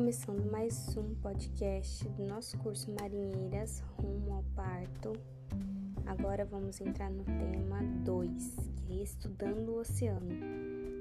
começando 0.00 0.50
mais 0.50 0.96
um 0.96 1.14
podcast 1.16 2.08
do 2.08 2.24
nosso 2.24 2.56
curso 2.56 2.90
Marinheiras 2.98 3.84
Rumo 3.98 4.32
ao 4.32 4.42
Parto. 4.56 5.12
Agora 6.06 6.42
vamos 6.46 6.80
entrar 6.80 7.10
no 7.10 7.22
tema 7.22 7.82
2, 8.02 8.70
que 8.76 8.98
é 8.98 9.02
estudando 9.02 9.68
o 9.68 9.80
oceano, 9.80 10.30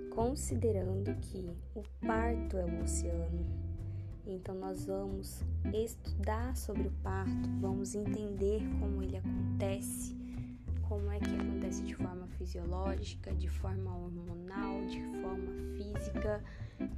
considerando 0.09 1.16
que 1.21 1.50
o 1.75 1.82
parto 2.05 2.57
é 2.57 2.66
o 2.66 2.84
oceano. 2.84 3.46
Então 4.27 4.54
nós 4.54 4.86
vamos 4.86 5.45
estudar 5.73 6.54
sobre 6.57 6.89
o 6.89 6.91
parto, 7.02 7.50
vamos 7.61 7.95
entender 7.95 8.61
como 8.81 9.02
ele 9.02 9.16
acontece, 9.16 10.13
como 10.89 11.09
é 11.09 11.20
que 11.20 11.29
acontece 11.70 11.83
de 11.83 11.95
forma 11.95 12.27
fisiológica, 12.27 13.33
de 13.36 13.47
forma 13.47 13.95
hormonal, 13.95 14.86
de 14.88 15.01
forma 15.21 15.51
física 15.77 16.43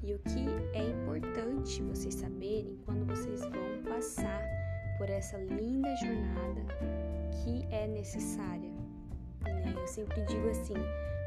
e 0.02 0.14
o 0.14 0.20
que 0.20 0.46
é 0.74 0.90
importante 0.90 1.82
vocês 1.84 2.16
saberem 2.16 2.78
quando 2.86 3.06
vocês 3.06 3.42
vão 3.42 3.84
passar 3.84 4.42
por 4.98 5.10
essa 5.10 5.38
linda 5.38 5.94
jornada 5.98 6.62
que 7.32 7.66
é 7.70 7.88
necessária. 7.88 8.72
Né? 9.44 9.74
Eu 9.76 9.88
sempre 9.88 10.22
digo 10.24 10.50
assim, 10.50 10.76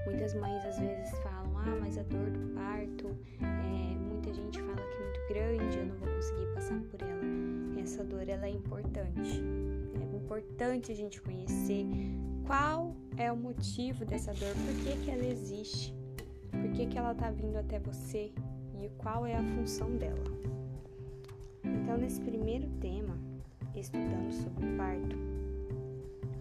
muitas 0.07 0.35
mães 0.35 0.65
às 0.65 0.79
vezes 0.79 1.11
falam, 1.19 1.59
ah, 1.59 1.77
mas 1.81 1.99
a 1.99 2.03
dor 2.05 2.31
do 2.31 2.55
parto, 2.55 3.15
é, 3.43 3.95
muita 3.99 4.33
gente 4.33 4.59
fala 4.59 4.77
que 4.77 4.97
é 4.97 5.01
muito 5.01 5.29
grande, 5.29 5.79
eu 5.79 5.87
não 5.87 5.97
vou 5.97 6.09
conseguir 6.09 6.47
passar 6.55 6.81
por 6.81 7.03
ela. 7.03 7.81
Essa 7.81 8.03
dor 8.05 8.27
ela 8.27 8.47
é 8.47 8.51
importante. 8.51 9.43
É 10.01 10.17
importante 10.17 10.93
a 10.93 10.95
gente 10.95 11.21
conhecer 11.21 11.85
qual 12.47 12.95
é 13.17 13.31
o 13.31 13.37
motivo 13.37 14.05
dessa 14.05 14.33
dor, 14.35 14.55
por 14.55 14.75
que, 14.85 15.05
que 15.05 15.11
ela 15.11 15.25
existe, 15.25 15.95
por 16.51 16.71
que, 16.73 16.87
que 16.87 16.99
ela 16.99 17.13
está 17.13 17.31
vindo 17.31 17.57
até 17.57 17.79
você 17.79 18.33
e 18.83 18.89
qual 18.99 19.27
é 19.27 19.35
a 19.35 19.43
função 19.43 19.97
dela. 19.97 20.25
Então, 21.65 21.97
nesse 21.97 22.21
primeiro 22.21 22.69
tema, 22.81 23.17
estudando 23.75 24.33
sobre 24.33 24.67
o 24.67 24.77
parto, 24.77 25.17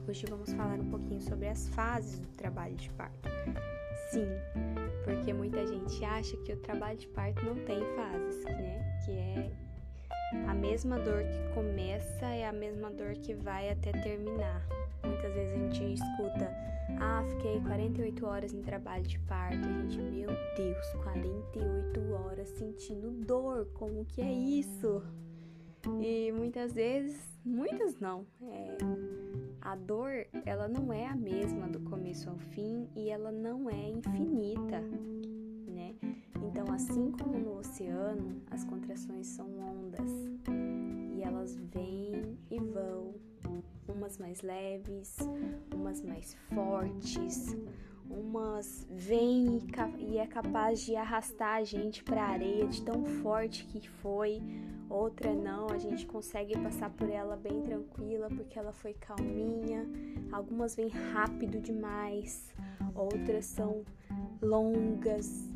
hoje 0.08 0.26
vamos 0.30 0.52
falar 0.54 0.80
um 0.80 0.90
pouquinho 0.90 1.22
sobre 1.22 1.48
as 1.48 1.68
fases 1.70 2.20
do 2.20 2.28
trabalho 2.30 2.76
de 2.76 2.90
parto. 2.92 3.30
Sim, 4.12 4.28
porque 5.04 5.34
muita 5.34 5.66
gente 5.66 6.04
acha 6.04 6.36
que 6.38 6.54
o 6.54 6.58
trabalho 6.58 6.98
de 6.98 7.08
parto 7.08 7.44
não 7.46 7.56
tem 7.66 7.80
fases, 7.96 8.44
né? 8.46 9.00
Que 9.06 9.12
é 9.12 9.52
a 10.48 10.54
mesma 10.54 11.00
dor 11.00 11.24
que 11.24 11.54
começa 11.54 12.26
é 12.26 12.48
a 12.48 12.54
mesma 12.54 12.92
dor 12.92 13.14
que 13.16 13.34
vai 13.34 13.70
até 13.70 13.92
terminar. 13.92 14.66
Muitas 15.04 15.34
vezes 15.34 15.54
a 15.54 15.58
gente 15.58 15.94
escuta, 15.94 16.52
ah, 17.00 17.24
fiquei 17.30 17.60
48 17.62 18.26
horas 18.26 18.54
em 18.54 18.62
trabalho 18.62 19.04
de 19.04 19.20
parto. 19.20 19.68
A 19.68 19.72
gente, 19.82 19.98
meu 19.98 20.30
Deus, 20.56 20.94
48 21.04 22.14
horas 22.14 22.50
sentindo 22.50 23.12
dor, 23.26 23.68
como 23.74 24.06
que 24.06 24.22
é 24.22 24.32
isso? 24.32 25.04
E 26.02 26.32
muitas 26.32 26.74
vezes, 26.74 27.38
muitas 27.44 28.00
não, 28.00 28.26
é, 28.42 28.78
a 29.62 29.76
dor, 29.76 30.26
ela 30.46 30.68
não 30.68 30.94
é 30.94 31.06
a 31.06 31.16
mesma 31.16 31.68
do 31.68 31.82
começo 31.82 32.30
ao 32.30 32.38
fim 32.38 32.88
e 32.96 33.10
ela 33.10 33.32
não 33.32 33.70
é 33.70 33.90
infinita? 33.90 34.82
Então, 36.64 36.76
assim 36.76 37.12
como 37.12 37.38
no 37.38 37.58
oceano, 37.58 38.42
as 38.50 38.64
contrações 38.64 39.28
são 39.28 39.46
ondas 39.60 40.10
e 41.12 41.22
elas 41.22 41.58
vêm 41.58 42.38
e 42.50 42.58
vão 42.58 43.16
umas 43.86 44.18
mais 44.18 44.42
leves, 44.42 45.18
umas 45.76 46.02
mais 46.02 46.34
fortes, 46.54 47.54
umas 48.10 48.88
vêm 48.90 49.60
e 50.00 50.18
é 50.18 50.26
capaz 50.26 50.80
de 50.86 50.96
arrastar 50.96 51.58
a 51.58 51.64
gente 51.66 52.02
para 52.02 52.24
a 52.24 52.30
areia 52.30 52.66
de 52.66 52.82
tão 52.82 53.04
forte 53.04 53.66
que 53.66 53.90
foi, 53.90 54.42
outra 54.90 55.34
não, 55.34 55.68
a 55.68 55.78
gente 55.78 56.06
consegue 56.06 56.58
passar 56.58 56.90
por 56.92 57.10
ela 57.10 57.36
bem 57.36 57.62
tranquila 57.62 58.30
porque 58.30 58.58
ela 58.58 58.72
foi 58.72 58.94
calminha. 58.94 59.86
Algumas 60.32 60.78
vêm 60.78 60.88
rápido 60.88 61.60
demais, 61.60 62.56
outras 62.96 63.48
são 63.48 63.84
longas, 64.42 65.50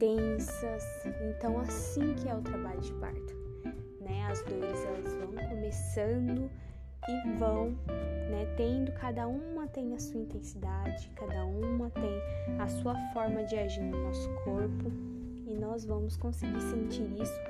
intensas. 0.00 0.84
Então 1.28 1.58
assim 1.60 2.14
que 2.14 2.28
é 2.28 2.34
o 2.34 2.40
trabalho 2.40 2.80
de 2.80 2.92
parto, 2.94 3.34
né? 4.00 4.26
As 4.30 4.42
dores 4.42 4.84
elas 4.84 5.14
vão 5.14 5.48
começando 5.48 6.50
e 7.08 7.38
vão, 7.38 7.70
né, 8.30 8.54
tendo, 8.56 8.92
cada 8.92 9.26
uma 9.26 9.66
tem 9.66 9.94
a 9.94 9.98
sua 9.98 10.20
intensidade, 10.20 11.10
cada 11.16 11.46
uma 11.46 11.90
tem 11.90 12.22
a 12.58 12.68
sua 12.68 12.94
forma 13.12 13.42
de 13.44 13.56
agir 13.56 13.82
no 13.82 14.04
nosso 14.04 14.28
corpo 14.44 14.90
e 15.46 15.54
nós 15.54 15.84
vamos 15.84 16.16
conseguir 16.16 16.60
sentir 16.60 17.10
isso 17.20 17.40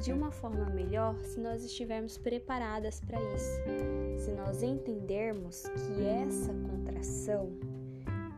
de 0.00 0.12
uma 0.12 0.30
forma 0.30 0.66
melhor 0.70 1.16
se 1.22 1.38
nós 1.38 1.64
estivermos 1.64 2.16
preparadas 2.16 3.00
para 3.00 3.20
isso. 3.34 3.60
Se 4.18 4.32
nós 4.32 4.62
entendermos 4.62 5.62
que 5.62 6.06
essa 6.06 6.52
contração 6.52 7.52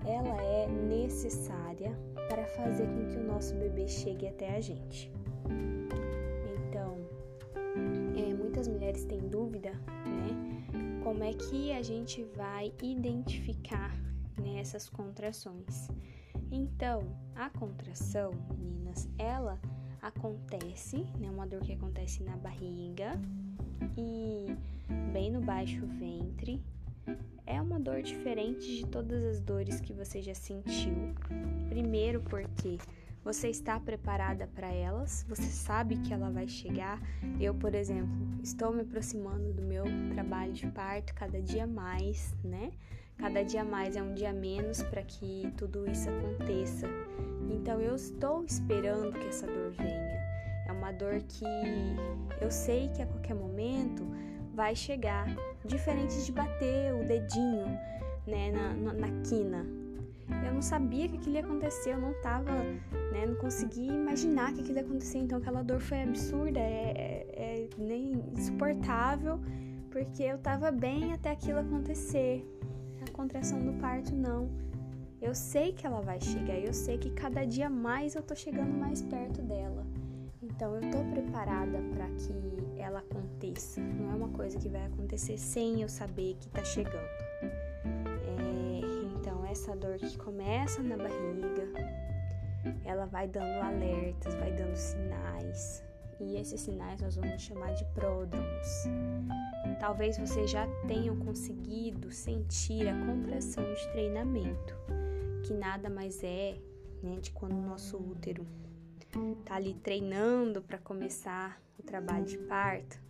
ela 0.06 0.42
é 0.42 0.66
necessária 0.66 1.96
para 2.28 2.46
fazer 2.46 2.86
com 2.86 3.08
que 3.08 3.16
o 3.16 3.24
nosso 3.24 3.54
bebê 3.56 3.86
chegue 3.86 4.28
até 4.28 4.56
a 4.56 4.60
gente. 4.60 5.12
Então, 6.68 6.96
é, 8.16 8.34
muitas 8.34 8.68
mulheres 8.68 9.04
têm 9.04 9.20
dúvida, 9.20 9.70
né? 9.70 10.54
como 11.02 11.22
é 11.22 11.32
que 11.34 11.70
a 11.72 11.82
gente 11.82 12.24
vai 12.36 12.72
identificar 12.82 13.94
nessas 14.42 14.88
contrações. 14.88 15.88
Então, 16.50 17.02
a 17.34 17.50
contração, 17.50 18.32
meninas, 18.58 19.08
ela 19.18 19.60
acontece, 20.00 20.98
né, 21.18 21.30
uma 21.30 21.46
dor 21.46 21.60
que 21.60 21.72
acontece 21.72 22.22
na 22.22 22.36
barriga 22.36 23.20
e 23.96 24.46
bem 25.12 25.30
no 25.30 25.40
baixo 25.40 25.86
ventre. 25.86 26.62
É 27.46 27.60
uma 27.60 27.78
dor 27.78 28.00
diferente 28.02 28.78
de 28.78 28.86
todas 28.86 29.22
as 29.24 29.40
dores 29.40 29.80
que 29.80 29.92
você 29.92 30.22
já 30.22 30.34
sentiu. 30.34 31.14
Primeiro 31.68 32.22
porque 32.22 32.78
você 33.22 33.48
está 33.48 33.78
preparada 33.78 34.46
para 34.54 34.72
elas? 34.72 35.24
Você 35.28 35.42
sabe 35.42 35.96
que 35.96 36.12
ela 36.12 36.30
vai 36.30 36.48
chegar? 36.48 37.00
Eu, 37.38 37.54
por 37.54 37.74
exemplo, 37.74 38.14
estou 38.42 38.72
me 38.72 38.80
aproximando 38.80 39.52
do 39.52 39.62
meu 39.62 39.84
trabalho 40.12 40.52
de 40.52 40.66
parto 40.68 41.14
cada 41.14 41.40
dia 41.40 41.66
mais, 41.66 42.34
né? 42.42 42.72
Cada 43.18 43.42
dia 43.44 43.64
mais 43.64 43.96
é 43.96 44.02
um 44.02 44.14
dia 44.14 44.32
menos 44.32 44.82
para 44.82 45.02
que 45.02 45.52
tudo 45.56 45.90
isso 45.90 46.08
aconteça. 46.08 46.86
Então 47.50 47.80
eu 47.80 47.94
estou 47.94 48.44
esperando 48.44 49.12
que 49.12 49.26
essa 49.26 49.46
dor 49.46 49.70
venha. 49.72 50.24
É 50.66 50.72
uma 50.72 50.92
dor 50.92 51.22
que 51.22 51.44
eu 52.40 52.50
sei 52.50 52.88
que 52.88 53.02
a 53.02 53.06
qualquer 53.06 53.34
momento 53.34 54.02
vai 54.54 54.74
chegar, 54.74 55.26
diferente 55.64 56.24
de 56.24 56.32
bater 56.32 56.94
o 56.94 57.04
dedinho, 57.06 57.66
né, 58.26 58.50
na, 58.50 58.72
na, 58.74 58.92
na 58.92 59.22
quina, 59.22 59.66
eu 60.44 60.54
não 60.54 60.62
sabia 60.62 61.08
que 61.08 61.16
aquilo 61.16 61.34
ia 61.36 61.42
acontecer, 61.42 61.90
eu 61.90 62.00
não 62.00 62.14
tava, 62.22 62.52
né, 63.12 63.26
não 63.26 63.34
conseguia 63.36 63.92
imaginar 63.92 64.52
que 64.52 64.60
aquilo 64.60 64.78
ia 64.78 64.84
acontecer, 64.84 65.18
então 65.18 65.38
aquela 65.38 65.62
dor 65.62 65.80
foi 65.80 66.02
absurda, 66.02 66.60
é, 66.60 67.26
é, 67.36 67.36
é 67.36 67.68
nem 67.76 68.24
insuportável, 68.32 69.38
porque 69.90 70.22
eu 70.22 70.38
tava 70.38 70.70
bem 70.70 71.12
até 71.12 71.30
aquilo 71.30 71.60
acontecer. 71.60 72.44
A 73.06 73.10
contração 73.12 73.60
do 73.60 73.74
parto 73.74 74.14
não. 74.14 74.48
Eu 75.20 75.34
sei 75.34 75.72
que 75.72 75.86
ela 75.86 76.00
vai 76.00 76.20
chegar, 76.20 76.58
eu 76.58 76.72
sei 76.72 76.98
que 76.98 77.10
cada 77.10 77.44
dia 77.44 77.68
mais 77.70 78.14
eu 78.14 78.22
tô 78.22 78.34
chegando 78.34 78.72
mais 78.72 79.02
perto 79.02 79.40
dela. 79.42 79.86
Então 80.44 80.74
eu 80.76 80.90
tô 80.90 80.98
preparada 81.10 81.78
para 81.94 82.06
que 82.10 82.80
ela 82.80 83.00
aconteça. 83.00 83.80
Não 83.80 84.12
é 84.12 84.14
uma 84.14 84.28
coisa 84.28 84.58
que 84.58 84.68
vai 84.68 84.84
acontecer 84.86 85.38
sem 85.38 85.82
eu 85.82 85.88
saber 85.88 86.36
que 86.38 86.48
tá 86.48 86.62
chegando 86.62 87.24
essa 89.54 89.76
dor 89.76 89.96
que 89.98 90.18
começa 90.18 90.82
na 90.82 90.96
barriga, 90.96 91.68
ela 92.84 93.06
vai 93.06 93.28
dando 93.28 93.62
alertas, 93.62 94.34
vai 94.34 94.52
dando 94.52 94.74
sinais. 94.74 95.80
E 96.18 96.36
esses 96.36 96.60
sinais 96.60 97.00
nós 97.00 97.14
vamos 97.14 97.40
chamar 97.40 97.72
de 97.72 97.84
pródromos. 97.94 98.84
Talvez 99.78 100.18
vocês 100.18 100.50
já 100.50 100.66
tenham 100.88 101.16
conseguido 101.18 102.10
sentir 102.10 102.88
a 102.88 103.06
contração 103.06 103.62
de 103.72 103.92
treinamento, 103.92 104.76
que 105.44 105.54
nada 105.54 105.88
mais 105.88 106.24
é 106.24 106.58
né, 107.00 107.20
de 107.20 107.30
quando 107.30 107.52
o 107.52 107.62
nosso 107.62 107.96
útero 107.96 108.44
tá 109.44 109.56
ali 109.56 109.74
treinando 109.74 110.62
para 110.62 110.78
começar 110.78 111.60
o 111.78 111.82
trabalho 111.82 112.24
de 112.24 112.38
parto. 112.38 113.00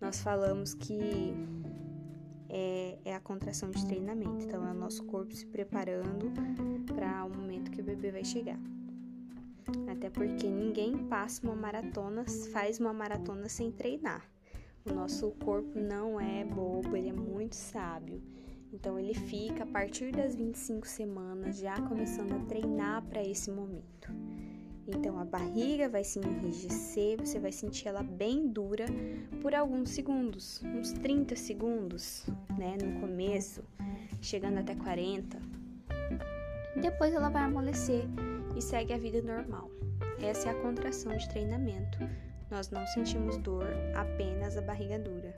Nós 0.00 0.20
falamos 0.20 0.74
que 0.74 1.34
é, 2.48 2.98
é 3.04 3.14
a 3.14 3.20
contração 3.20 3.70
de 3.70 3.84
treinamento. 3.86 4.44
Então, 4.44 4.66
é 4.66 4.70
o 4.70 4.74
nosso 4.74 5.04
corpo 5.04 5.34
se 5.34 5.46
preparando 5.46 6.30
para 6.86 7.24
o 7.24 7.30
momento 7.30 7.70
que 7.70 7.80
o 7.80 7.84
bebê 7.84 8.10
vai 8.10 8.24
chegar. 8.24 8.58
Até 9.90 10.10
porque 10.10 10.46
ninguém 10.46 10.96
passa 11.08 11.42
uma 11.42 11.56
maratona, 11.56 12.24
faz 12.52 12.78
uma 12.78 12.92
maratona 12.92 13.48
sem 13.48 13.72
treinar. 13.72 14.28
O 14.84 14.92
nosso 14.92 15.30
corpo 15.32 15.78
não 15.80 16.20
é 16.20 16.44
bobo, 16.44 16.94
ele 16.96 17.08
é 17.08 17.12
muito 17.12 17.56
sábio. 17.56 18.22
Então 18.72 18.98
ele 18.98 19.14
fica 19.14 19.64
a 19.64 19.66
partir 19.66 20.12
das 20.12 20.34
25 20.34 20.86
semanas 20.86 21.58
já 21.58 21.80
começando 21.80 22.32
a 22.32 22.38
treinar 22.40 23.02
para 23.06 23.22
esse 23.22 23.50
momento. 23.50 24.12
Então 24.86 25.18
a 25.18 25.24
barriga 25.24 25.88
vai 25.88 26.04
se 26.04 26.18
enrijecer, 26.18 27.18
você 27.18 27.38
vai 27.38 27.52
sentir 27.52 27.88
ela 27.88 28.02
bem 28.02 28.48
dura 28.48 28.86
por 29.40 29.54
alguns 29.54 29.90
segundos, 29.90 30.62
uns 30.64 30.92
30 30.92 31.34
segundos, 31.36 32.26
né, 32.58 32.76
no 32.82 33.00
começo, 33.00 33.64
chegando 34.20 34.58
até 34.58 34.74
40. 34.74 35.38
Depois 36.80 37.14
ela 37.14 37.30
vai 37.30 37.44
amolecer 37.44 38.04
e 38.56 38.60
segue 38.60 38.92
a 38.92 38.98
vida 38.98 39.22
normal. 39.22 39.70
Essa 40.20 40.48
é 40.48 40.52
a 40.52 40.60
contração 40.62 41.16
de 41.16 41.28
treinamento. 41.28 41.98
Nós 42.50 42.70
não 42.70 42.86
sentimos 42.88 43.38
dor, 43.38 43.66
apenas 43.94 44.56
a 44.56 44.60
barriga 44.60 44.98
dura. 44.98 45.34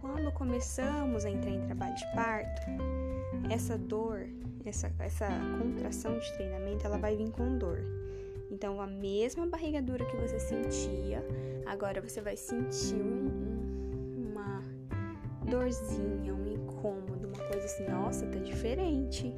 Quando 0.00 0.30
começamos 0.32 1.24
a 1.24 1.30
entrar 1.30 1.50
em 1.50 1.66
trabalho 1.66 1.94
de 1.94 2.12
parto, 2.14 2.62
essa 3.50 3.76
dor 3.76 4.28
essa, 4.68 4.90
essa 4.98 5.28
contração 5.58 6.18
de 6.18 6.32
treinamento 6.34 6.86
ela 6.86 6.98
vai 6.98 7.16
vir 7.16 7.30
com 7.30 7.58
dor. 7.58 7.80
Então, 8.50 8.80
a 8.80 8.86
mesma 8.86 9.46
barriga 9.46 9.82
dura 9.82 10.04
que 10.04 10.16
você 10.16 10.38
sentia, 10.38 11.24
agora 11.66 12.00
você 12.00 12.20
vai 12.20 12.36
sentir 12.36 12.94
um, 12.94 14.30
uma 14.30 14.62
dorzinha, 15.44 16.34
um 16.34 16.46
incômodo, 16.46 17.28
uma 17.28 17.44
coisa 17.46 17.66
assim, 17.66 17.86
nossa, 17.88 18.26
tá 18.26 18.38
diferente. 18.38 19.34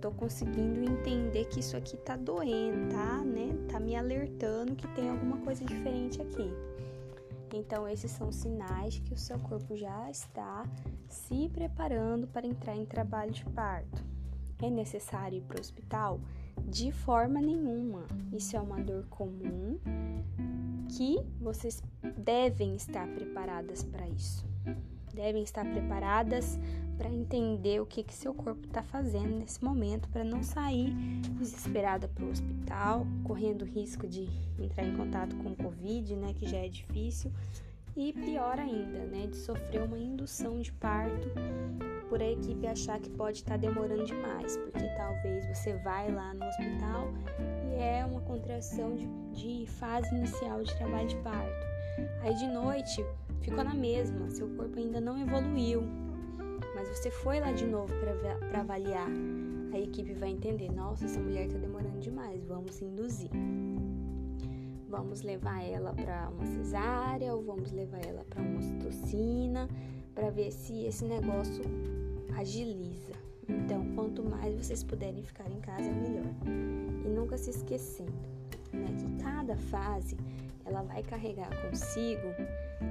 Tô 0.00 0.10
conseguindo 0.10 0.82
entender 0.82 1.44
que 1.46 1.60
isso 1.60 1.76
aqui 1.76 1.96
tá 1.96 2.16
doendo, 2.16 2.92
tá, 2.92 3.18
né? 3.24 3.56
Tá 3.68 3.78
me 3.78 3.94
alertando 3.94 4.74
que 4.74 4.86
tem 4.88 5.08
alguma 5.08 5.38
coisa 5.38 5.64
diferente 5.64 6.20
aqui. 6.20 6.50
Então, 7.54 7.86
esses 7.86 8.10
são 8.10 8.32
sinais 8.32 8.98
que 8.98 9.12
o 9.12 9.18
seu 9.18 9.38
corpo 9.38 9.76
já 9.76 10.10
está 10.10 10.64
se 11.08 11.48
preparando 11.50 12.26
para 12.26 12.46
entrar 12.46 12.76
em 12.76 12.86
trabalho 12.86 13.30
de 13.30 13.44
parto 13.46 14.12
é 14.66 14.70
necessário 14.70 15.38
ir 15.38 15.42
para 15.42 15.58
o 15.58 15.60
hospital? 15.60 16.20
De 16.64 16.92
forma 16.92 17.40
nenhuma. 17.40 18.06
Isso 18.32 18.56
é 18.56 18.60
uma 18.60 18.80
dor 18.80 19.06
comum 19.08 19.78
que 20.88 21.16
vocês 21.40 21.82
devem 22.16 22.76
estar 22.76 23.06
preparadas 23.08 23.82
para 23.82 24.08
isso. 24.08 24.51
Devem 25.12 25.42
estar 25.42 25.64
preparadas 25.64 26.58
para 26.96 27.10
entender 27.10 27.80
o 27.80 27.86
que, 27.86 28.02
que 28.02 28.14
seu 28.14 28.32
corpo 28.32 28.66
está 28.66 28.82
fazendo 28.82 29.38
nesse 29.38 29.62
momento, 29.64 30.08
para 30.08 30.22
não 30.22 30.42
sair 30.42 30.92
desesperada 31.38 32.06
para 32.08 32.24
o 32.24 32.30
hospital, 32.30 33.06
correndo 33.24 33.64
risco 33.64 34.06
de 34.06 34.28
entrar 34.58 34.84
em 34.84 34.96
contato 34.96 35.34
com 35.36 35.50
o 35.50 35.56
Covid, 35.56 36.14
né, 36.16 36.32
que 36.34 36.48
já 36.48 36.58
é 36.58 36.68
difícil, 36.68 37.32
e 37.96 38.12
pior 38.12 38.58
ainda, 38.58 39.00
né, 39.00 39.26
de 39.26 39.36
sofrer 39.36 39.82
uma 39.82 39.98
indução 39.98 40.60
de 40.60 40.72
parto 40.72 41.28
por 42.08 42.22
a 42.22 42.30
equipe 42.30 42.66
achar 42.66 43.00
que 43.00 43.10
pode 43.10 43.38
estar 43.38 43.56
demorando 43.56 44.04
demais, 44.04 44.56
porque 44.58 44.86
talvez 44.96 45.46
você 45.46 45.74
vai 45.78 46.10
lá 46.10 46.32
no 46.34 46.46
hospital 46.46 47.08
e 47.70 47.80
é 47.80 48.04
uma 48.04 48.20
contração 48.20 48.94
de, 48.94 49.06
de 49.32 49.66
fase 49.66 50.14
inicial 50.14 50.62
de 50.62 50.74
trabalho 50.76 51.08
de 51.08 51.16
parto. 51.16 51.66
Aí 52.22 52.34
de 52.34 52.46
noite 52.48 53.04
ficou 53.42 53.64
na 53.64 53.74
mesma, 53.74 54.30
seu 54.30 54.48
corpo 54.50 54.78
ainda 54.78 55.00
não 55.00 55.18
evoluiu, 55.20 55.82
mas 56.74 56.88
você 56.88 57.10
foi 57.10 57.40
lá 57.40 57.52
de 57.52 57.66
novo 57.66 57.92
para 58.48 58.60
avaliar. 58.60 59.08
A 59.72 59.78
equipe 59.78 60.12
vai 60.14 60.30
entender: 60.30 60.70
nossa, 60.70 61.04
essa 61.04 61.20
mulher 61.20 61.46
está 61.46 61.58
demorando 61.58 61.98
demais, 61.98 62.44
vamos 62.44 62.80
induzir. 62.80 63.30
Vamos 64.88 65.22
levar 65.22 65.62
ela 65.62 65.94
para 65.94 66.28
uma 66.28 66.44
cesárea 66.44 67.34
ou 67.34 67.42
vamos 67.42 67.72
levar 67.72 68.04
ela 68.06 68.24
para 68.28 68.42
uma 68.42 68.58
ocitocina 68.58 69.66
para 70.14 70.30
ver 70.30 70.52
se 70.52 70.84
esse 70.84 71.04
negócio 71.06 71.64
agiliza. 72.36 73.12
Então, 73.48 73.84
quanto 73.94 74.22
mais 74.22 74.54
vocês 74.54 74.84
puderem 74.84 75.22
ficar 75.22 75.50
em 75.50 75.60
casa, 75.60 75.90
melhor. 75.90 76.26
E 77.04 77.08
nunca 77.08 77.38
se 77.38 77.50
esquecendo 77.50 78.12
né, 78.72 78.94
que 78.98 79.22
cada 79.22 79.56
fase 79.56 80.16
ela 80.64 80.82
vai 80.82 81.02
carregar 81.02 81.50
consigo 81.62 82.28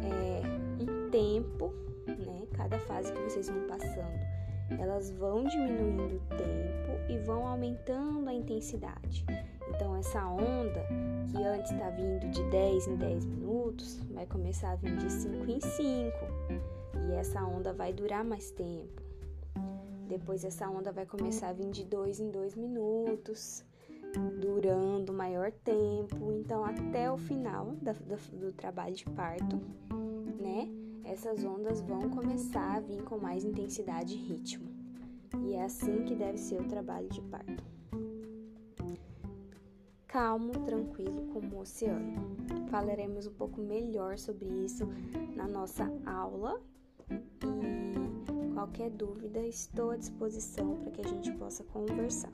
é, 0.04 0.42
um 0.82 1.10
tempo, 1.10 1.74
né? 2.08 2.48
Cada 2.54 2.80
fase 2.80 3.12
que 3.14 3.22
vocês 3.22 3.50
vão 3.50 3.68
passando, 3.68 4.20
elas 4.80 5.12
vão 5.12 5.44
diminuindo 5.44 6.16
o 6.16 6.36
tempo 6.36 7.12
e 7.12 7.18
vão 7.20 7.48
aumentando 7.48 8.30
a 8.30 8.34
intensidade. 8.34 9.26
Então, 9.70 9.96
essa 9.96 10.26
onda 10.26 10.86
que 11.32 11.44
antes 11.44 11.72
está 11.72 11.90
vindo 11.90 12.30
de 12.30 12.44
10 12.50 12.88
em 12.88 12.96
10 12.96 13.26
minutos 13.26 14.00
vai 14.12 14.26
começar 14.26 14.72
a 14.72 14.76
vir 14.76 14.96
de 14.98 15.10
5 15.10 15.50
em 15.50 15.62
5 15.62 16.18
e 17.10 17.14
essa 17.14 17.44
onda 17.44 17.74
vai 17.74 17.94
durar 17.94 18.24
mais 18.24 18.52
tempo. 18.52 19.02
Depois 20.08 20.44
essa 20.44 20.70
onda 20.70 20.92
vai 20.92 21.06
começar 21.06 21.50
a 21.50 21.54
vir 21.54 21.70
de 21.72 21.86
dois 21.86 22.20
em 22.20 22.30
dois 22.30 22.54
minutos, 22.54 23.64
durando 24.40 25.14
maior 25.14 25.52
tempo. 25.52 26.32
Então, 26.32 26.64
até 26.64 27.12
o 27.12 27.18
final 27.18 27.76
do, 27.82 28.40
do, 28.40 28.54
trabalho 28.54 28.96
de 28.96 29.06
parto, 29.06 29.60
né? 30.40 30.70
Essas 31.04 31.44
ondas 31.44 31.82
vão 31.82 32.10
começar 32.10 32.78
a 32.78 32.80
vir 32.80 33.04
com 33.04 33.18
mais 33.18 33.44
intensidade 33.44 34.14
e 34.14 34.18
ritmo. 34.18 34.70
E 35.44 35.54
é 35.54 35.64
assim 35.64 36.04
que 36.04 36.16
deve 36.16 36.38
ser 36.38 36.62
o 36.62 36.68
trabalho 36.68 37.10
de 37.10 37.22
parto. 37.22 37.64
Calmo, 40.08 40.52
tranquilo 40.66 41.28
como 41.34 41.56
o 41.56 41.60
oceano. 41.62 42.36
Falaremos 42.70 43.28
um 43.28 43.34
pouco 43.34 43.62
melhor 43.62 44.18
sobre 44.18 44.48
isso 44.48 44.86
na 45.36 45.48
nossa 45.48 45.90
aula 46.06 46.62
Qualquer 48.62 48.92
dúvida, 48.92 49.40
estou 49.40 49.90
à 49.90 49.98
disposição 49.98 50.76
para 50.76 50.92
que 50.92 51.02
a 51.02 51.08
gente 51.08 51.32
possa 51.32 51.64
conversar. 51.64 52.32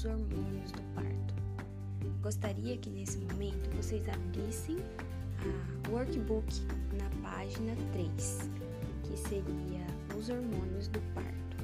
Os 0.00 0.06
hormônios 0.06 0.72
do 0.72 0.82
parto. 0.94 1.34
Gostaria 2.22 2.78
que 2.78 2.88
nesse 2.88 3.18
momento 3.18 3.68
vocês 3.76 4.08
abrissem 4.08 4.78
a 5.40 5.90
workbook 5.90 6.46
na 6.94 7.28
página 7.28 7.76
3, 7.92 8.50
que 9.02 9.16
seria 9.18 9.86
os 10.16 10.30
hormônios 10.30 10.88
do 10.88 11.00
parto. 11.12 11.56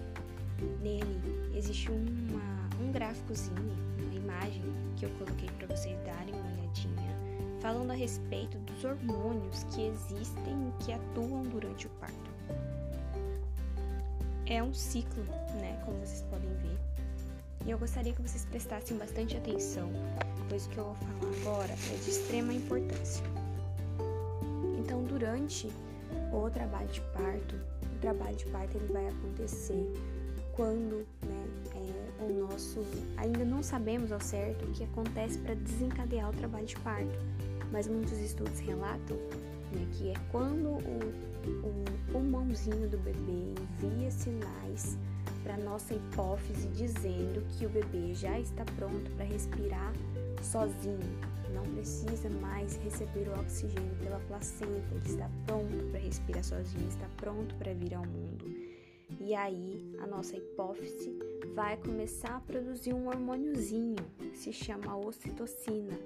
Nele 0.82 1.18
existe 1.54 1.90
uma, 1.90 2.68
um 2.78 2.92
gráficozinho, 2.92 3.74
uma 4.02 4.14
imagem 4.14 4.64
que 4.98 5.06
eu 5.06 5.10
coloquei 5.12 5.48
para 5.52 5.74
vocês 5.74 5.98
darem 6.04 6.34
uma 6.34 6.52
olhadinha, 6.52 7.16
falando 7.62 7.92
a 7.92 7.94
respeito 7.94 8.58
dos 8.58 8.84
hormônios 8.84 9.64
que 9.74 9.86
existem 9.86 10.68
e 10.68 10.84
que 10.84 10.92
atuam 10.92 11.42
durante 11.44 11.86
o 11.86 11.90
parto. 11.90 12.30
É 14.44 14.62
um 14.62 14.74
ciclo, 14.74 15.24
né, 15.58 15.80
como 15.86 15.98
vocês 16.00 16.22
podem 16.30 16.54
ver. 16.56 17.05
E 17.66 17.70
eu 17.70 17.78
gostaria 17.78 18.12
que 18.12 18.22
vocês 18.22 18.44
prestassem 18.44 18.96
bastante 18.96 19.36
atenção, 19.36 19.90
pois 20.48 20.66
o 20.66 20.68
que 20.70 20.78
eu 20.78 20.84
vou 20.84 20.94
falar 20.94 21.64
agora 21.64 21.72
é 21.72 21.96
de 21.96 22.10
extrema 22.10 22.52
importância 22.52 23.24
durante 25.18 25.72
o 26.30 26.50
trabalho 26.50 26.88
de 26.88 27.00
parto, 27.00 27.54
o 27.54 27.98
trabalho 28.00 28.36
de 28.36 28.44
parto 28.46 28.76
ele 28.76 28.92
vai 28.92 29.08
acontecer 29.08 29.90
quando 30.54 31.06
né, 31.22 31.46
é, 31.74 32.22
o 32.22 32.46
nosso. 32.46 32.80
Ainda 33.16 33.44
não 33.44 33.62
sabemos 33.62 34.12
ao 34.12 34.20
certo 34.20 34.64
o 34.66 34.72
que 34.72 34.84
acontece 34.84 35.38
para 35.38 35.54
desencadear 35.54 36.30
o 36.30 36.32
trabalho 36.32 36.66
de 36.66 36.76
parto, 36.76 37.18
mas 37.72 37.88
muitos 37.88 38.18
estudos 38.18 38.58
relatam 38.60 39.16
né, 39.72 39.86
que 39.92 40.10
é 40.10 40.14
quando 40.30 40.68
o, 40.68 41.00
o 41.64 41.84
pulmãozinho 42.12 42.88
do 42.88 42.98
bebê 42.98 43.54
envia 43.82 44.10
sinais 44.10 44.98
para 45.46 45.56
nossa 45.58 45.94
hipófise 45.94 46.66
dizendo 46.70 47.40
que 47.56 47.64
o 47.64 47.68
bebê 47.68 48.12
já 48.12 48.38
está 48.40 48.64
pronto 48.76 49.08
para 49.12 49.24
respirar 49.24 49.92
sozinho, 50.42 50.98
não 51.54 51.62
precisa 51.72 52.28
mais 52.40 52.76
receber 52.78 53.28
o 53.28 53.40
oxigênio 53.40 53.94
pela 54.02 54.18
placenta, 54.26 54.84
ele 54.90 55.06
está 55.06 55.30
pronto 55.46 55.84
para 55.92 56.00
respirar 56.00 56.42
sozinho, 56.42 56.88
está 56.88 57.08
pronto 57.16 57.54
para 57.54 57.72
vir 57.74 57.94
ao 57.94 58.04
mundo. 58.04 58.44
E 59.20 59.36
aí 59.36 59.96
a 60.02 60.06
nossa 60.08 60.36
hipófise 60.36 61.16
vai 61.54 61.76
começar 61.76 62.36
a 62.36 62.40
produzir 62.40 62.92
um 62.92 63.06
hormôniozinho 63.06 63.96
que 64.18 64.36
se 64.36 64.52
chama 64.52 64.96
ocitocina. 64.96 65.96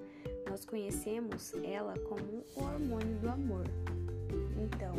Nós 0.49 0.67
conhecemos 0.67 1.55
ela 1.65 1.99
como 2.01 2.45
o 2.57 2.63
hormônio 2.63 3.19
do 3.21 3.29
amor. 3.31 3.65
Então, 4.63 4.95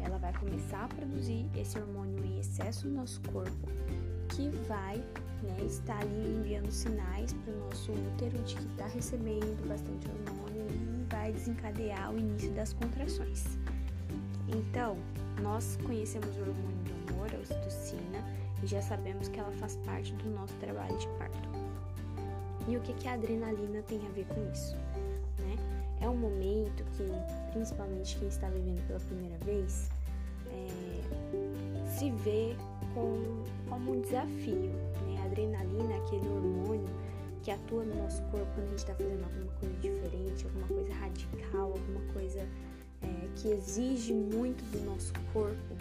ela 0.00 0.18
vai 0.18 0.32
começar 0.34 0.84
a 0.84 0.88
produzir 0.88 1.48
esse 1.56 1.78
hormônio 1.78 2.24
em 2.24 2.40
excesso 2.40 2.88
no 2.88 2.96
nosso 2.96 3.20
corpo, 3.22 3.68
que 4.28 4.50
vai 4.66 5.02
né, 5.42 5.56
está 5.64 5.98
ali 5.98 6.36
enviando 6.38 6.70
sinais 6.70 7.32
para 7.32 7.52
o 7.52 7.58
nosso 7.60 7.92
útero 7.92 8.42
de 8.44 8.56
que 8.56 8.66
está 8.66 8.86
recebendo 8.86 9.68
bastante 9.68 10.08
hormônio 10.08 10.66
e 10.70 11.06
vai 11.10 11.32
desencadear 11.32 12.12
o 12.12 12.18
início 12.18 12.50
das 12.52 12.72
contrações. 12.72 13.58
Então, 14.48 14.96
nós 15.42 15.78
conhecemos 15.84 16.36
o 16.36 16.40
hormônio 16.40 16.84
do 16.84 17.12
amor, 17.12 17.28
a 17.34 17.38
ocitocina, 17.38 18.24
e 18.62 18.66
já 18.66 18.82
sabemos 18.82 19.28
que 19.28 19.38
ela 19.38 19.52
faz 19.52 19.76
parte 19.84 20.12
do 20.14 20.30
nosso 20.30 20.54
trabalho 20.54 20.96
de 20.98 21.06
parto. 21.18 21.48
E 22.66 22.76
o 22.76 22.80
que, 22.80 22.92
que 22.94 23.08
a 23.08 23.14
adrenalina 23.14 23.82
tem 23.82 24.04
a 24.06 24.10
ver 24.10 24.26
com 24.26 24.50
isso? 24.52 24.76
É 26.08 26.10
um 26.10 26.16
momento 26.16 26.82
que, 26.96 27.04
principalmente 27.52 28.16
quem 28.16 28.28
está 28.28 28.48
vivendo 28.48 28.82
pela 28.86 28.98
primeira 28.98 29.36
vez, 29.44 29.90
é, 30.50 31.86
se 31.86 32.10
vê 32.10 32.56
com, 32.94 33.44
como 33.68 33.92
um 33.92 34.00
desafio. 34.00 34.72
Né? 35.06 35.20
A 35.20 35.26
adrenalina 35.26 35.96
aquele 35.96 36.26
hormônio 36.26 36.88
que 37.42 37.50
atua 37.50 37.84
no 37.84 37.94
nosso 37.94 38.22
corpo 38.30 38.46
quando 38.54 38.64
a 38.64 38.70
gente 38.70 38.78
está 38.78 38.94
fazendo 38.94 39.22
alguma 39.22 39.52
coisa 39.60 39.74
diferente, 39.82 40.46
alguma 40.46 40.66
coisa 40.68 40.94
radical, 40.94 41.72
alguma 41.72 42.12
coisa 42.14 42.40
é, 43.02 43.28
que 43.36 43.48
exige 43.48 44.14
muito 44.14 44.64
do 44.72 44.82
nosso 44.86 45.12
corpo. 45.34 45.76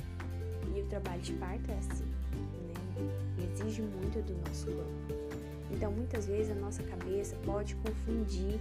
E 0.76 0.82
o 0.82 0.86
trabalho 0.88 1.22
de 1.22 1.32
parto 1.36 1.72
é 1.72 1.78
assim, 1.78 2.04
né? 2.04 3.50
Exige 3.54 3.82
muito 3.82 4.22
do 4.26 4.36
nosso 4.46 4.66
corpo. 4.66 5.38
Então, 5.72 5.90
muitas 5.90 6.26
vezes 6.26 6.52
a 6.52 6.56
nossa 6.56 6.84
cabeça 6.84 7.38
pode 7.46 7.76
confundir 7.76 8.60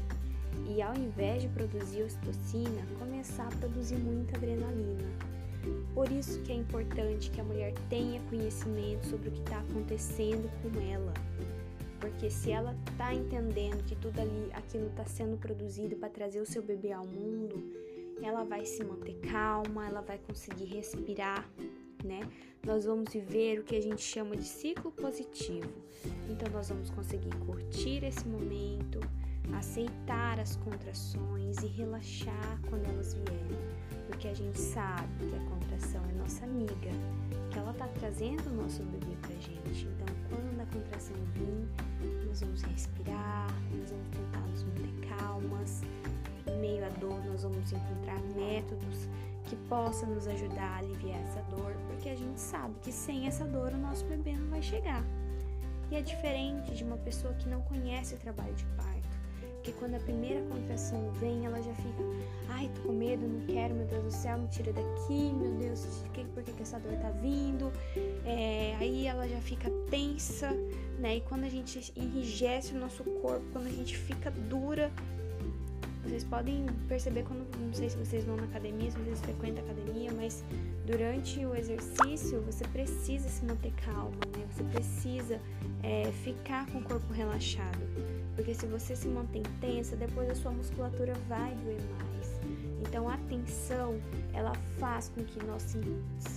e, 0.68 0.82
ao 0.82 0.94
invés 0.96 1.42
de 1.42 1.48
produzir 1.48 2.02
ocitocina, 2.02 2.86
começar 2.98 3.46
a 3.46 3.56
produzir 3.56 3.96
muita 3.96 4.36
adrenalina. 4.36 5.04
Por 5.94 6.10
isso 6.10 6.40
que 6.42 6.52
é 6.52 6.54
importante 6.54 7.30
que 7.30 7.40
a 7.40 7.44
mulher 7.44 7.74
tenha 7.88 8.20
conhecimento 8.28 9.06
sobre 9.06 9.28
o 9.28 9.32
que 9.32 9.40
está 9.40 9.58
acontecendo 9.60 10.50
com 10.62 10.80
ela. 10.80 11.12
Porque 12.00 12.30
se 12.30 12.52
ela 12.52 12.76
está 12.90 13.14
entendendo 13.14 13.82
que 13.84 13.96
tudo 13.96 14.20
ali, 14.20 14.50
aquilo 14.52 14.88
está 14.88 15.04
sendo 15.04 15.36
produzido 15.38 15.96
para 15.96 16.10
trazer 16.10 16.40
o 16.40 16.46
seu 16.46 16.62
bebê 16.62 16.92
ao 16.92 17.06
mundo, 17.06 17.56
ela 18.22 18.44
vai 18.44 18.64
se 18.64 18.84
manter 18.84 19.16
calma, 19.20 19.86
ela 19.86 20.00
vai 20.02 20.18
conseguir 20.18 20.66
respirar, 20.66 21.48
né? 22.04 22.20
Nós 22.64 22.84
vamos 22.84 23.12
viver 23.12 23.60
o 23.60 23.64
que 23.64 23.76
a 23.76 23.80
gente 23.80 24.02
chama 24.02 24.36
de 24.36 24.44
ciclo 24.44 24.92
positivo. 24.92 25.70
Então 26.28 26.48
nós 26.52 26.68
vamos 26.68 26.90
conseguir 26.90 27.34
curtir 27.46 28.04
esse 28.04 28.26
momento, 28.26 29.00
aceitar 29.54 30.38
as 30.40 30.56
contrações 30.56 31.58
e 31.58 31.66
relaxar 31.66 32.60
quando 32.68 32.84
elas 32.86 33.14
vierem, 33.14 33.58
porque 34.06 34.28
a 34.28 34.34
gente 34.34 34.58
sabe 34.58 35.26
que 35.28 35.36
a 35.36 35.50
contração 35.50 36.02
é 36.10 36.12
nossa 36.18 36.44
amiga, 36.44 36.90
que 37.50 37.58
ela 37.58 37.72
está 37.72 37.86
trazendo 37.88 38.50
o 38.50 38.62
nosso 38.62 38.82
bebê 38.84 39.16
pra 39.22 39.34
gente. 39.36 39.86
Então 39.86 40.14
quando 40.28 40.60
a 40.60 40.66
contração 40.66 41.16
vir, 41.34 42.26
nós 42.26 42.40
vamos 42.40 42.62
respirar, 42.62 43.48
nós 43.76 43.90
vamos 43.90 44.08
tentar 44.08 44.40
nos 44.40 44.62
manter 44.64 45.08
calmas. 45.08 45.82
Meio 46.60 46.86
à 46.86 46.88
dor, 47.00 47.24
nós 47.24 47.42
vamos 47.42 47.72
encontrar 47.72 48.20
métodos 48.34 49.08
que 49.44 49.56
possa 49.68 50.06
nos 50.06 50.26
ajudar 50.26 50.62
a 50.62 50.78
aliviar 50.78 51.20
essa 51.22 51.40
dor, 51.42 51.72
porque 51.88 52.08
a 52.08 52.16
gente 52.16 52.40
sabe 52.40 52.74
que 52.82 52.92
sem 52.92 53.26
essa 53.26 53.44
dor 53.44 53.72
o 53.72 53.78
nosso 53.78 54.04
bebê 54.06 54.32
não 54.32 54.48
vai 54.48 54.62
chegar. 54.62 55.02
E 55.90 55.94
é 55.94 56.02
diferente 56.02 56.74
de 56.74 56.82
uma 56.82 56.96
pessoa 56.98 57.32
que 57.34 57.48
não 57.48 57.60
conhece 57.62 58.14
o 58.14 58.18
trabalho 58.18 58.54
de 58.54 58.64
parto, 58.76 58.95
que 59.66 59.72
quando 59.72 59.96
a 59.96 59.98
primeira 59.98 60.40
contração 60.42 61.10
vem, 61.14 61.44
ela 61.44 61.60
já 61.60 61.74
fica, 61.74 62.04
ai, 62.50 62.70
tô 62.76 62.82
com 62.82 62.92
medo, 62.92 63.26
não 63.26 63.44
quero, 63.46 63.74
meu 63.74 63.84
Deus 63.86 64.04
do 64.04 64.10
céu, 64.12 64.38
me 64.38 64.46
tira 64.46 64.72
daqui, 64.72 65.32
meu 65.32 65.54
Deus, 65.54 65.84
por 66.32 66.42
que, 66.44 66.52
que 66.52 66.62
essa 66.62 66.78
dor 66.78 66.92
tá 66.98 67.10
vindo? 67.10 67.72
É, 68.24 68.76
aí 68.78 69.06
ela 69.06 69.28
já 69.28 69.40
fica 69.40 69.68
tensa, 69.90 70.52
né? 71.00 71.16
E 71.16 71.20
quando 71.22 71.44
a 71.44 71.48
gente 71.48 71.92
enrijece 71.96 72.74
o 72.74 72.78
nosso 72.78 73.02
corpo, 73.02 73.44
quando 73.52 73.66
a 73.66 73.70
gente 73.70 73.96
fica 73.96 74.30
dura, 74.30 74.92
vocês 76.06 76.22
podem 76.22 76.66
perceber 76.88 77.24
quando, 77.24 77.44
não 77.58 77.72
sei 77.72 77.90
se 77.90 77.96
vocês 77.96 78.24
vão 78.24 78.36
na 78.36 78.44
academia, 78.44 78.90
se 78.90 78.96
vocês 78.98 79.20
frequentam 79.20 79.64
a 79.64 79.72
academia, 79.72 80.12
mas 80.12 80.44
durante 80.86 81.44
o 81.44 81.54
exercício 81.54 82.40
você 82.42 82.64
precisa 82.68 83.28
se 83.28 83.44
manter 83.44 83.72
calma, 83.84 84.20
né? 84.36 84.46
Você 84.52 84.62
precisa 84.64 85.40
é, 85.82 86.04
ficar 86.22 86.66
com 86.70 86.78
o 86.78 86.82
corpo 86.82 87.12
relaxado, 87.12 87.80
porque 88.36 88.54
se 88.54 88.66
você 88.66 88.94
se 88.94 89.08
mantém 89.08 89.42
tensa, 89.60 89.96
depois 89.96 90.30
a 90.30 90.34
sua 90.36 90.52
musculatura 90.52 91.12
vai 91.28 91.52
doer 91.56 91.80
mais. 91.98 92.06
Então 92.88 93.08
a 93.08 93.16
tensão 93.28 94.00
ela 94.32 94.54
faz 94.78 95.08
com 95.08 95.24
que 95.24 95.44
nosso, 95.44 95.78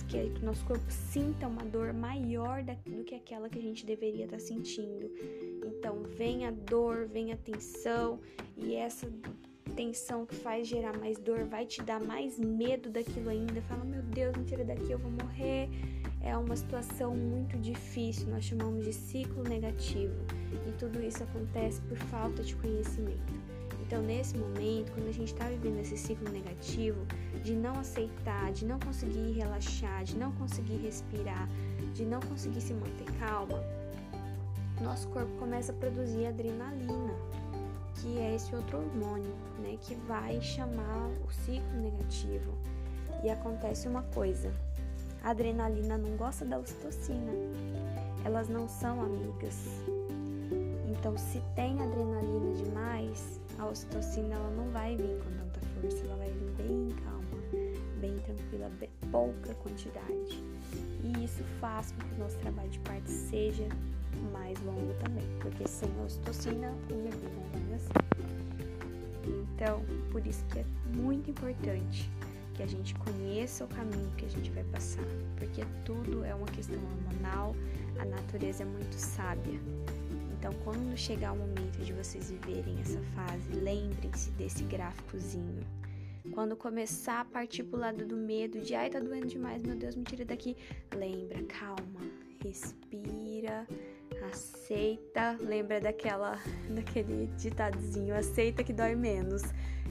que 0.08 0.44
nosso 0.44 0.64
corpo 0.64 0.90
sinta 0.90 1.46
uma 1.46 1.64
dor 1.64 1.92
maior 1.92 2.62
do 2.64 3.04
que 3.04 3.14
aquela 3.14 3.48
que 3.48 3.58
a 3.58 3.62
gente 3.62 3.86
deveria 3.86 4.24
estar 4.24 4.40
sentindo. 4.40 5.10
Então 5.64 6.02
vem 6.16 6.46
a 6.46 6.50
dor, 6.50 7.06
vem 7.06 7.32
a 7.32 7.36
tensão 7.36 8.18
e 8.56 8.74
essa 8.74 9.06
tensão 9.70 10.26
que 10.26 10.34
faz 10.34 10.68
gerar 10.68 10.96
mais 10.98 11.18
dor 11.18 11.44
vai 11.44 11.66
te 11.66 11.82
dar 11.82 12.00
mais 12.00 12.38
medo 12.38 12.90
daquilo 12.90 13.30
ainda. 13.30 13.60
Fala, 13.62 13.84
meu 13.84 14.02
Deus, 14.02 14.36
me 14.36 14.44
tira 14.44 14.64
daqui, 14.64 14.90
eu 14.90 14.98
vou 14.98 15.10
morrer. 15.10 15.68
É 16.22 16.36
uma 16.36 16.54
situação 16.54 17.14
muito 17.14 17.56
difícil, 17.58 18.28
nós 18.28 18.44
chamamos 18.44 18.84
de 18.84 18.92
ciclo 18.92 19.42
negativo. 19.42 20.14
E 20.68 20.72
tudo 20.72 21.02
isso 21.02 21.22
acontece 21.22 21.80
por 21.82 21.96
falta 21.96 22.42
de 22.42 22.54
conhecimento. 22.56 23.32
Então, 23.86 24.02
nesse 24.02 24.36
momento, 24.36 24.92
quando 24.92 25.08
a 25.08 25.12
gente 25.12 25.32
está 25.32 25.48
vivendo 25.48 25.80
esse 25.80 25.96
ciclo 25.96 26.30
negativo, 26.30 27.04
de 27.42 27.56
não 27.56 27.78
aceitar, 27.80 28.52
de 28.52 28.64
não 28.64 28.78
conseguir 28.78 29.32
relaxar, 29.32 30.04
de 30.04 30.16
não 30.16 30.30
conseguir 30.32 30.76
respirar, 30.76 31.48
de 31.94 32.04
não 32.04 32.20
conseguir 32.20 32.60
se 32.60 32.72
manter 32.72 33.10
calma, 33.18 33.60
nosso 34.80 35.08
corpo 35.08 35.30
começa 35.38 35.72
a 35.72 35.74
produzir 35.74 36.26
adrenalina 36.26 37.14
que 38.00 38.18
é 38.18 38.34
esse 38.34 38.54
outro 38.54 38.78
hormônio, 38.78 39.34
né, 39.58 39.76
que 39.82 39.94
vai 40.06 40.40
chamar 40.40 41.10
o 41.26 41.30
ciclo 41.30 41.80
negativo. 41.80 42.52
E 43.22 43.30
acontece 43.30 43.86
uma 43.86 44.02
coisa: 44.14 44.52
a 45.22 45.30
adrenalina 45.30 45.98
não 45.98 46.16
gosta 46.16 46.44
da 46.44 46.58
ocitocina. 46.58 47.32
Elas 48.24 48.48
não 48.48 48.68
são 48.68 49.02
amigas. 49.02 49.66
Então, 50.90 51.16
se 51.16 51.42
tem 51.54 51.80
adrenalina 51.80 52.54
demais, 52.54 53.40
a 53.58 53.66
ocitocina 53.66 54.34
ela 54.34 54.50
não 54.50 54.70
vai 54.70 54.96
vir 54.96 55.18
com 55.18 55.30
tanta 55.30 55.60
força, 55.74 56.04
ela 56.04 56.16
vai 56.16 56.30
vir 56.30 56.50
bem 56.56 56.88
calma, 57.02 57.70
bem 58.00 58.18
tranquila, 58.18 58.70
bem, 58.78 58.90
pouca 59.10 59.54
quantidade. 59.54 60.44
E 61.02 61.24
isso 61.24 61.42
faz 61.60 61.92
com 61.92 62.06
que 62.06 62.14
o 62.14 62.18
nosso 62.18 62.36
trabalho 62.38 62.68
de 62.68 62.78
parto 62.80 63.08
seja 63.08 63.66
mais 64.20 64.60
longo 64.62 64.92
também, 64.94 65.24
porque 65.40 65.66
sem 65.66 65.90
a 66.00 66.04
ocitocina 66.04 66.70
o 66.70 66.94
bebê 66.94 67.28
não 67.34 67.50
vai 67.50 67.70
nascer. 67.70 67.92
Então, 69.54 69.82
por 70.10 70.26
isso 70.26 70.44
que 70.46 70.60
é 70.60 70.64
muito 70.94 71.30
importante 71.30 72.10
que 72.54 72.62
a 72.62 72.66
gente 72.66 72.94
conheça 72.96 73.64
o 73.64 73.68
caminho 73.68 74.10
que 74.16 74.26
a 74.26 74.28
gente 74.28 74.50
vai 74.50 74.64
passar, 74.64 75.04
porque 75.36 75.62
tudo 75.84 76.24
é 76.24 76.34
uma 76.34 76.46
questão 76.46 76.78
hormonal, 76.78 77.54
a 77.98 78.04
natureza 78.04 78.62
é 78.62 78.66
muito 78.66 78.94
sábia. 78.94 79.58
Então, 80.38 80.52
quando 80.64 80.96
chegar 80.96 81.32
o 81.32 81.36
momento 81.36 81.78
de 81.80 81.92
vocês 81.92 82.30
viverem 82.30 82.80
essa 82.80 83.00
fase, 83.14 83.50
lembrem-se 83.52 84.30
desse 84.32 84.64
gráficozinho. 84.64 85.62
Quando 86.32 86.56
começar 86.56 87.20
a 87.20 87.24
partir 87.24 87.64
pro 87.64 87.78
lado 87.78 88.06
do 88.06 88.16
medo, 88.16 88.60
de 88.60 88.74
ai, 88.74 88.88
tá 88.88 89.00
doendo 89.00 89.26
demais, 89.26 89.62
meu 89.62 89.76
Deus, 89.76 89.96
me 89.96 90.04
tira 90.04 90.24
daqui. 90.24 90.56
Lembra, 90.94 91.42
calma, 91.44 92.00
respira, 92.42 93.66
aceita, 94.30 95.36
lembra 95.40 95.80
daquela 95.80 96.38
daquele 96.70 97.26
ditadozinho, 97.36 98.14
aceita 98.14 98.62
que 98.64 98.72
dói 98.72 98.94
menos. 98.94 99.42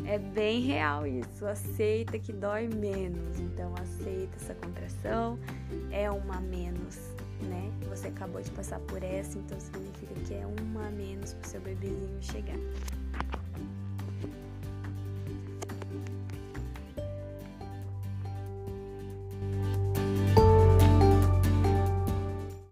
É 0.05 0.17
bem 0.17 0.61
real 0.61 1.05
isso, 1.05 1.45
aceita 1.45 2.17
que 2.17 2.31
dói 2.31 2.67
menos. 2.67 3.39
Então 3.39 3.73
aceita 3.75 4.35
essa 4.37 4.55
contração, 4.55 5.37
é 5.91 6.09
uma 6.09 6.39
menos, 6.39 6.97
né? 7.41 7.69
Você 7.89 8.07
acabou 8.07 8.41
de 8.41 8.49
passar 8.51 8.79
por 8.81 9.03
essa, 9.03 9.37
então 9.37 9.59
significa 9.59 10.13
que 10.25 10.33
é 10.33 10.45
uma 10.45 10.89
menos 10.89 11.33
pro 11.33 11.49
seu 11.49 11.59
bebezinho 11.61 12.21
chegar. 12.21 12.57